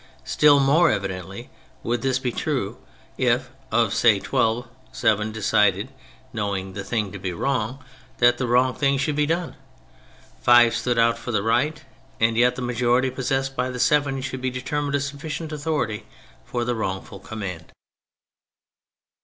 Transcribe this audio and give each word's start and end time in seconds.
Still 0.25 0.59
more 0.59 0.89
evidently 0.89 1.51
would 1.83 2.01
this 2.01 2.17
be 2.17 2.31
true 2.31 2.79
if, 3.19 3.51
of 3.71 3.93
say, 3.93 4.19
twelve, 4.19 4.67
seven 4.91 5.31
decided 5.31 5.89
(knowing 6.33 6.73
the 6.73 6.83
thing 6.83 7.11
to 7.11 7.19
be 7.19 7.31
wrong) 7.31 7.77
that 8.17 8.39
the 8.39 8.47
wrong 8.47 8.73
thing 8.73 8.97
should 8.97 9.15
be 9.15 9.27
done, 9.27 9.55
five 10.41 10.75
stood 10.75 10.97
out 10.97 11.19
for 11.19 11.31
the 11.31 11.43
right— 11.43 11.85
and 12.19 12.35
yet 12.35 12.55
the 12.55 12.63
majority 12.63 13.11
possessed 13.11 13.55
by 13.55 13.69
the 13.69 13.79
seven 13.79 14.21
should 14.21 14.41
be 14.41 14.49
deter 14.49 14.81
mined 14.81 14.95
a 14.95 14.99
sufficient 14.99 15.51
authority 15.51 16.07
for 16.45 16.65
the 16.65 16.73
wrongful 16.73 17.19
command. 17.19 17.71